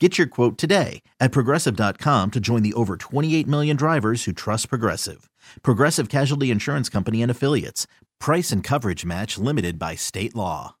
[0.00, 4.68] Get your quote today at progressive.com to join the over 28 million drivers who trust
[4.68, 5.30] Progressive.
[5.62, 7.86] Progressive Casualty Insurance Company and Affiliates.
[8.18, 10.74] Price and coverage match limited by state law.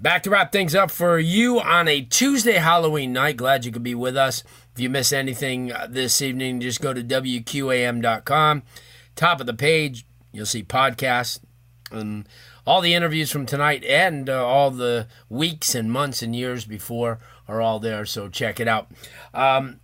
[0.00, 3.36] Back to wrap things up for you on a Tuesday Halloween night.
[3.36, 4.42] Glad you could be with us.
[4.74, 8.64] If you miss anything uh, this evening, just go to WQAM.com.
[9.14, 11.38] Top of the page, you'll see podcasts
[11.92, 12.28] and
[12.66, 17.20] all the interviews from tonight and uh, all the weeks and months and years before
[17.48, 18.90] are all there, so check it out.
[19.34, 19.80] Um,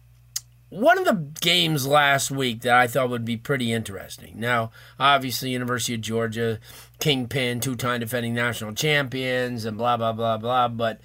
[0.71, 4.35] one of the games last week that I thought would be pretty interesting.
[4.37, 6.61] Now, obviously, University of Georgia,
[6.99, 10.69] Kingpin, two time defending national champions, and blah, blah, blah, blah.
[10.69, 11.01] But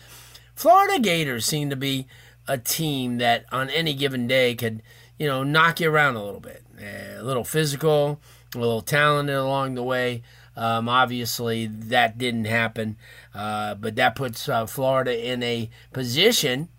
[0.54, 2.08] Florida Gators seem to be
[2.48, 4.81] a team that on any given day could,
[5.18, 6.64] you know, knock you around a little bit.
[6.78, 8.20] Uh, a little physical,
[8.54, 10.24] a little talented along the way.
[10.56, 12.98] Um, obviously, that didn't happen,
[13.34, 16.70] uh, but that puts uh, Florida in a position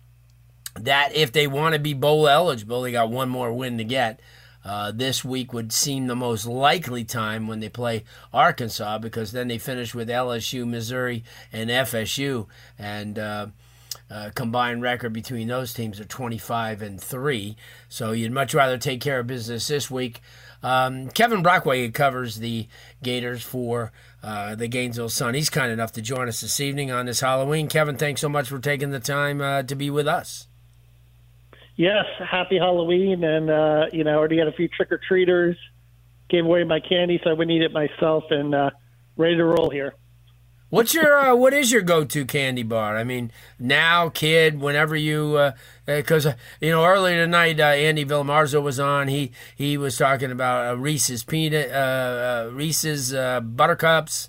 [0.79, 4.19] that if they want to be bowl eligible, they got one more win to get.
[4.63, 8.03] Uh, this week would seem the most likely time when they play
[8.33, 12.47] Arkansas because then they finish with LSU, Missouri, and FSU,
[12.79, 13.47] and uh,
[14.09, 17.55] uh, combined record between those teams are 25 and three.
[17.89, 20.21] So you'd much rather take care of business this week.
[20.63, 22.67] Um, Kevin Brockway covers the
[23.03, 23.91] Gators for
[24.23, 25.33] uh, the Gainesville Sun.
[25.33, 27.67] He's kind enough to join us this evening on this Halloween.
[27.67, 30.47] Kevin, thanks so much for taking the time uh, to be with us.
[31.75, 35.57] Yes, happy Halloween, and uh, you know, already had a few trick or treaters,
[36.29, 38.69] gave away my candy, so I wouldn't eat it myself, and uh,
[39.17, 39.93] ready to roll here.
[40.69, 42.97] What's your uh, what is your go-to candy bar?
[42.97, 45.51] I mean, now, kid, whenever you,
[45.85, 49.07] because uh, uh, you know, earlier tonight, uh, Andy Villamarzo was on.
[49.07, 54.27] He he was talking about uh, Reese's peanut, uh, Reese's buttercups.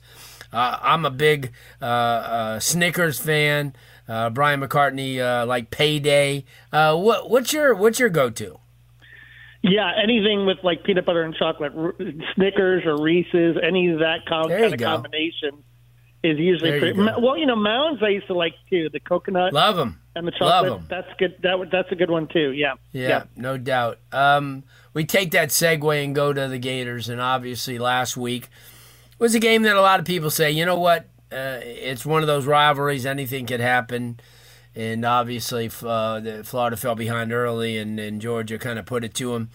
[0.52, 3.74] I'm a big Snickers fan.
[4.06, 6.44] Brian McCartney like Payday.
[6.70, 8.58] what what's your what's your go-to?
[9.62, 11.72] Yeah, anything with like peanut butter and chocolate,
[12.34, 14.84] Snickers or Reese's, any of that com- kind of go.
[14.84, 15.64] combination
[16.30, 16.98] is usually pretty.
[17.00, 18.88] Well, you know, mounds I used to like too.
[18.92, 20.88] The coconut, love them, and the chocolate.
[20.88, 21.36] That's good.
[21.42, 22.52] That that's a good one too.
[22.52, 22.74] Yeah.
[22.92, 23.24] Yeah, yeah.
[23.36, 23.98] no doubt.
[24.12, 24.64] Um,
[24.94, 28.48] we take that segue and go to the Gators, and obviously last week
[29.18, 32.22] was a game that a lot of people say, you know what, uh, it's one
[32.22, 33.06] of those rivalries.
[33.06, 34.20] Anything could happen.
[34.74, 39.32] And obviously, uh, Florida fell behind early, and, and Georgia kind of put it to
[39.32, 39.50] them.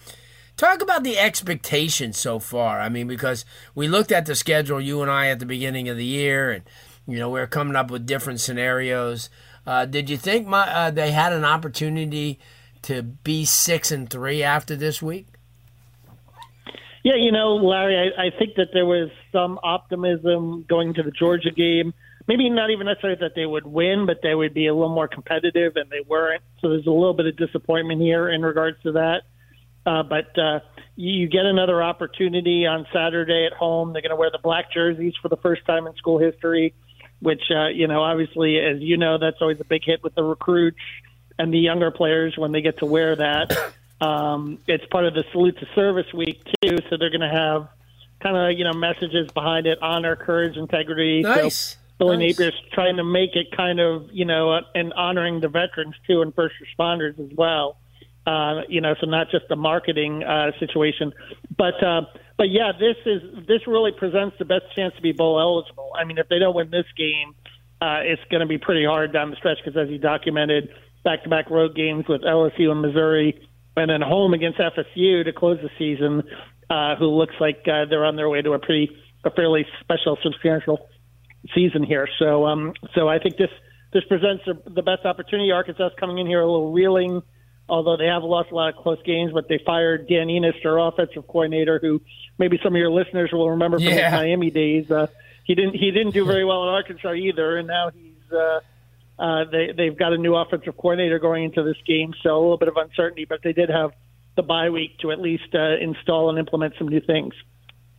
[0.56, 2.80] Talk about the expectations so far.
[2.80, 5.96] I mean, because we looked at the schedule, you and I, at the beginning of
[5.96, 6.62] the year, and
[7.06, 9.30] you know we are coming up with different scenarios.
[9.66, 12.38] Uh, did you think my, uh, they had an opportunity
[12.82, 15.26] to be six and three after this week?
[17.04, 21.10] Yeah, you know, Larry, I, I think that there was some optimism going to the
[21.10, 21.94] Georgia game.
[22.28, 25.08] Maybe not even necessarily that they would win, but they would be a little more
[25.08, 26.42] competitive, and they weren't.
[26.60, 29.22] So there's a little bit of disappointment here in regards to that.
[29.84, 30.60] Uh, but uh,
[30.96, 33.92] you get another opportunity on Saturday at home.
[33.92, 36.74] They're going to wear the black jerseys for the first time in school history,
[37.20, 40.22] which, uh, you know, obviously, as you know, that's always a big hit with the
[40.22, 40.78] recruits
[41.38, 43.56] and the younger players when they get to wear that.
[44.02, 46.78] Um, it's part of the salute to service week, too.
[46.90, 47.68] So they're going to have
[48.18, 51.22] kind of, you know, messages behind it honor, courage, integrity.
[51.22, 51.56] Nice.
[51.56, 52.36] So, Billy nice.
[52.36, 56.34] Napier's trying to make it kind of, you know, and honoring the veterans, too, and
[56.34, 57.76] first responders as well.
[58.24, 61.12] Uh, you know, so not just a marketing uh, situation,
[61.56, 62.02] but uh,
[62.38, 65.90] but yeah, this is this really presents the best chance to be bowl eligible.
[65.98, 67.34] I mean, if they don't win this game,
[67.80, 70.68] uh, it's going to be pretty hard down the stretch because, as you documented,
[71.02, 73.44] back-to-back road games with LSU and Missouri,
[73.76, 76.22] and then home against FSU to close the season,
[76.70, 80.16] uh, who looks like uh, they're on their way to a pretty a fairly special,
[80.22, 80.88] substantial
[81.54, 82.08] season here.
[82.18, 83.50] So, um, so I think this
[83.92, 85.50] this presents the best opportunity.
[85.50, 87.22] Arkansas coming in here a little reeling
[87.68, 90.78] although they have lost a lot of close games, but they fired Dan Enos, their
[90.78, 92.00] offensive coordinator, who
[92.38, 94.10] maybe some of your listeners will remember from Yeah.
[94.10, 94.90] his Miami days.
[94.90, 95.06] Uh,
[95.44, 98.60] he didn't he didn't do very well in Arkansas either, and now he's uh,
[99.18, 102.58] uh, they they've got a new offensive coordinator going into this game, so a little
[102.58, 103.24] bit of uncertainty.
[103.24, 103.92] But they did have
[104.36, 107.34] the bye week to at least uh, install and implement some new things.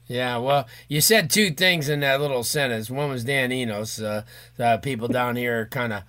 [0.08, 2.90] Yeah, well, you said two things in that little sentence.
[2.90, 4.02] One was Dan Enos.
[4.02, 4.24] Uh,
[4.60, 6.04] uh, people down here kind of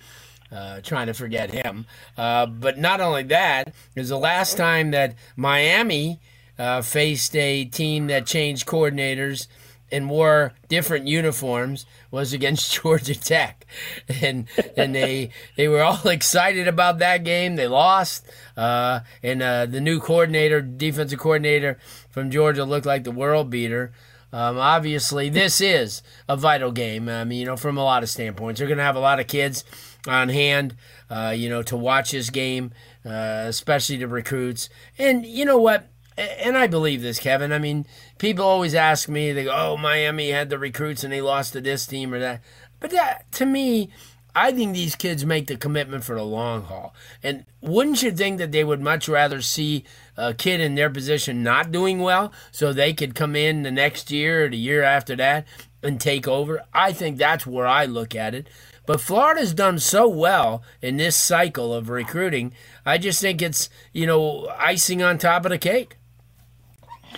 [0.54, 1.86] uh, trying to forget him.
[2.16, 6.20] Uh, but not only that, is the last time that Miami
[6.58, 9.48] uh, faced a team that changed coordinators
[9.90, 13.66] and wore different uniforms was against Georgia Tech,
[14.08, 14.46] and
[14.76, 17.56] and they they were all excited about that game.
[17.56, 18.26] They lost,
[18.56, 21.78] uh, and uh, the new coordinator, defensive coordinator
[22.10, 23.92] from Georgia, looked like the world beater.
[24.32, 27.08] Um, obviously, this is a vital game.
[27.08, 29.20] I mean, you know, from a lot of standpoints, they're going to have a lot
[29.20, 29.62] of kids
[30.06, 30.76] on hand,
[31.10, 32.72] uh, you know, to watch this game,
[33.04, 34.68] uh, especially the recruits.
[34.98, 35.88] And you know what?
[36.16, 37.52] and I believe this, Kevin.
[37.52, 37.86] I mean,
[38.18, 41.60] people always ask me, they go, "Oh, Miami had the recruits and they lost to
[41.60, 42.40] this team or that,"
[42.80, 43.90] but that to me,
[44.34, 46.94] I think these kids make the commitment for the long haul.
[47.22, 49.84] And wouldn't you think that they would much rather see
[50.16, 54.10] a kid in their position not doing well, so they could come in the next
[54.10, 55.46] year or the year after that
[55.82, 56.62] and take over?
[56.72, 58.48] I think that's where I look at it.
[58.86, 62.52] But Florida's done so well in this cycle of recruiting.
[62.84, 65.96] I just think it's, you know, icing on top of the cake.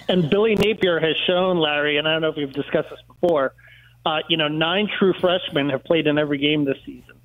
[0.08, 3.54] And Billy Napier has shown, Larry, and I don't know if we've discussed this before,
[4.04, 7.16] uh, you know, nine true freshmen have played in every game this season,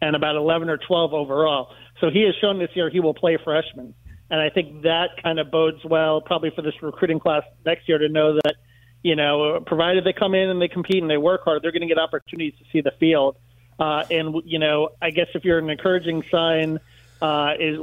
[0.00, 1.74] and about 11 or 12 overall.
[2.00, 3.94] So he has shown this year he will play freshmen.
[4.30, 7.98] And I think that kind of bodes well, probably for this recruiting class next year
[7.98, 8.54] to know that,
[9.02, 11.82] you know, provided they come in and they compete and they work hard, they're going
[11.82, 13.36] to get opportunities to see the field.
[13.80, 16.78] Uh, and, you know, I guess if you're an encouraging sign
[17.22, 17.78] uh, is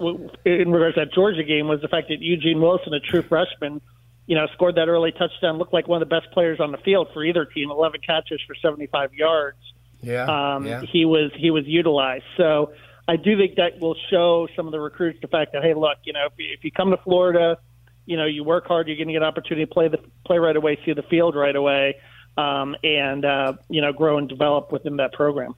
[0.45, 3.81] in regards to that Georgia game was the fact that Eugene Wilson, a true freshman,
[4.27, 6.77] you know, scored that early touchdown, looked like one of the best players on the
[6.77, 9.57] field for either team, 11 catches for 75 yards.
[10.01, 10.81] Yeah, Um, yeah.
[10.81, 12.25] He was he was utilized.
[12.35, 12.73] So
[13.07, 15.97] I do think that will show some of the recruits the fact that hey, look,
[16.03, 17.57] you know, if you, if you come to Florida,
[18.05, 20.37] you know, you work hard, you're going to get an opportunity to play the play
[20.37, 21.95] right away, see the field right away,
[22.37, 25.55] um, and uh, you know, grow and develop within that program.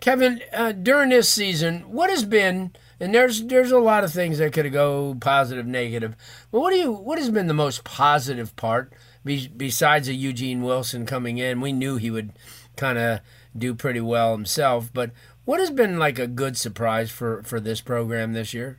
[0.00, 4.38] Kevin, uh, during this season, what has been and there's there's a lot of things
[4.38, 6.16] that could go positive, negative.
[6.50, 8.92] But what do you what has been the most positive part
[9.24, 11.60] be, besides a Eugene Wilson coming in?
[11.60, 12.32] We knew he would
[12.76, 13.20] kind of
[13.56, 15.10] do pretty well himself, but
[15.44, 18.78] what has been like a good surprise for for this program this year?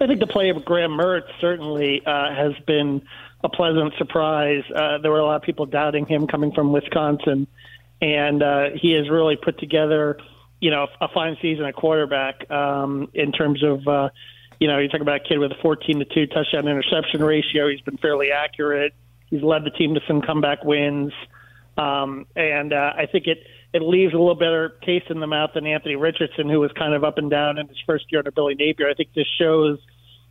[0.00, 3.02] I think the play of Graham Mertz certainly uh, has been
[3.44, 4.64] a pleasant surprise.
[4.74, 7.46] Uh, there were a lot of people doubting him coming from Wisconsin,
[8.02, 10.18] and uh, he has really put together,
[10.60, 14.08] you know, a fine season at quarterback um, in terms of, uh,
[14.58, 17.68] you know, you talk about a kid with a 14 to two touchdown interception ratio.
[17.70, 18.92] He's been fairly accurate.
[19.30, 21.12] He's led the team to some comeback wins,
[21.78, 23.38] um, and uh, I think it
[23.72, 26.92] it leaves a little better taste in the mouth than Anthony Richardson, who was kind
[26.92, 28.90] of up and down in his first year under Billy Napier.
[28.90, 29.78] I think this shows,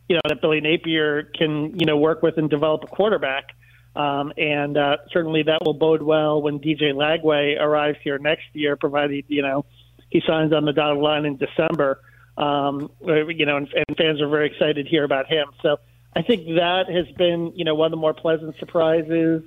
[0.08, 3.46] you know, that Billy Napier can, you know, work with and develop a quarterback.
[3.94, 8.76] Um, and uh, certainly that will bode well when DJ Lagway arrives here next year,
[8.76, 9.64] provided, you know,
[10.08, 12.00] he signs on the dotted line in December.
[12.36, 15.48] Um, you know, and, and fans are very excited to hear about him.
[15.60, 15.76] So
[16.16, 19.42] I think that has been, you know, one of the more pleasant surprises.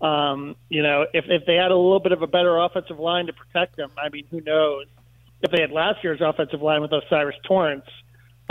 [0.00, 3.26] Um, you know, if if they had a little bit of a better offensive line
[3.26, 4.86] to protect them, I mean, who knows?
[5.40, 7.86] If they had last year's offensive line with O'Cyrus Torrence,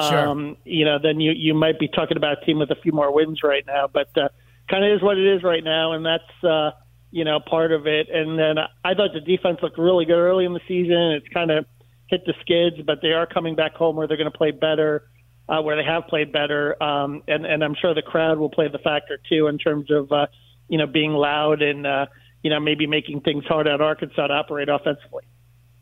[0.02, 0.28] Sure.
[0.28, 2.92] um, you know, then you you might be talking about a team with a few
[2.92, 3.88] more wins right now.
[3.92, 4.30] But uh,
[4.70, 6.72] kind of is what it is right now, and that's uh,
[7.12, 8.08] you know part of it.
[8.10, 11.14] And then I thought the defense looked really good early in the season.
[11.18, 11.66] It's kind of
[12.08, 15.08] hit the skids, but they are coming back home where they're going to play better,
[15.50, 18.68] uh, where they have played better, um, and and I'm sure the crowd will play
[18.68, 20.28] the factor too in terms of uh,
[20.68, 22.06] you know being loud and uh,
[22.44, 25.24] you know maybe making things hard at Arkansas to operate offensively.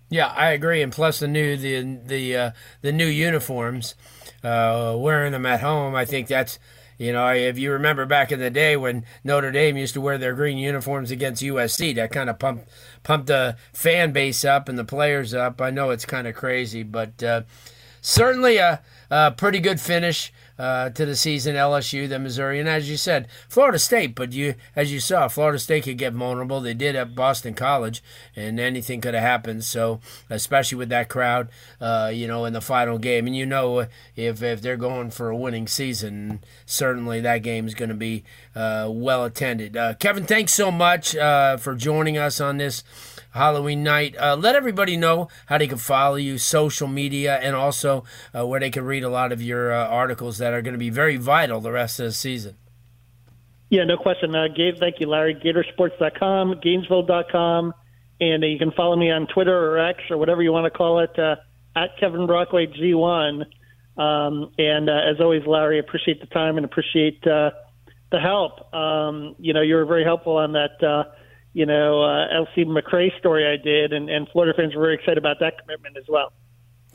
[0.09, 0.83] Yeah, I agree.
[0.83, 3.95] And plus the new the the uh, the new uniforms,
[4.43, 6.59] uh, wearing them at home, I think that's
[6.97, 10.17] you know if you remember back in the day when Notre Dame used to wear
[10.17, 12.69] their green uniforms against USC, that kind of pumped
[13.03, 15.61] pumped the fan base up and the players up.
[15.61, 17.41] I know it's kind of crazy, but uh,
[18.01, 18.81] certainly a,
[19.13, 21.55] a pretty good finish uh, to the season.
[21.55, 24.15] LSU, the Missouri, and as you said, Florida State.
[24.15, 26.61] But you, as you saw, Florida State could get vulnerable.
[26.61, 28.03] They did at Boston College,
[28.35, 29.63] and anything could have happened.
[29.65, 29.99] So,
[30.31, 34.41] especially with that crowd, uh, you know, in the final game, and you know, if
[34.41, 38.23] if they're going for a winning season, certainly that game is going to be
[38.55, 39.77] uh, well attended.
[39.77, 42.83] Uh, Kevin, thanks so much uh, for joining us on this.
[43.33, 44.15] Halloween night.
[44.19, 48.03] Uh, let everybody know how they can follow you, social media, and also
[48.37, 50.73] uh, where they can read read a lot of your uh, articles that are going
[50.73, 52.55] to be very vital the rest of the season.
[53.69, 54.35] Yeah, no question.
[54.35, 55.35] Uh, Gabe, thank you, Larry.
[55.35, 57.73] Gatorsports.com, Gainesville.com,
[58.21, 60.77] and uh, you can follow me on Twitter or X or whatever you want to
[60.77, 61.35] call it uh,
[61.75, 63.45] at Kevin Brockway G1.
[63.97, 67.51] Um, and uh, as always, Larry, appreciate the time and appreciate uh,
[68.11, 68.73] the help.
[68.73, 71.11] Um, you know, you were very helpful on that, uh,
[71.53, 75.17] you know, uh, LJ McCray story I did, and, and Florida fans were very excited
[75.17, 76.31] about that commitment as well.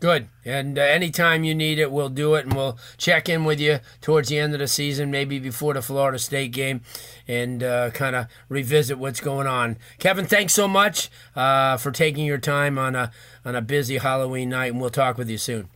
[0.00, 0.28] Good.
[0.44, 3.80] And uh, anytime you need it, we'll do it, and we'll check in with you
[4.00, 6.82] towards the end of the season, maybe before the Florida State game,
[7.26, 9.76] and uh, kind of revisit what's going on.
[9.98, 13.10] Kevin, thanks so much uh, for taking your time on a
[13.44, 15.68] on a busy Halloween night, and we'll talk with you soon.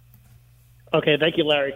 [0.94, 1.74] Okay, thank you, Larry.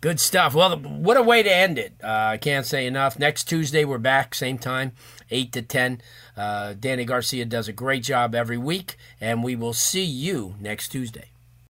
[0.00, 0.54] Good stuff.
[0.54, 1.92] Well, what a way to end it.
[2.02, 3.18] Uh, I can't say enough.
[3.18, 4.92] Next Tuesday, we're back, same time,
[5.30, 6.00] 8 to 10.
[6.38, 10.88] Uh, Danny Garcia does a great job every week, and we will see you next
[10.88, 11.26] Tuesday.